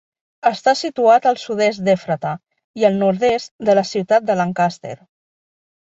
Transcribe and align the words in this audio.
Està 0.49 0.71
situat 0.79 1.27
al 1.31 1.37
sud-est 1.41 1.83
d'Efrata 1.89 2.33
i 2.81 2.87
al 2.91 2.99
nord-est 3.03 3.53
de 3.69 3.77
la 3.81 3.87
ciutat 3.93 4.27
de 4.31 4.39
Lancaster. 4.41 4.99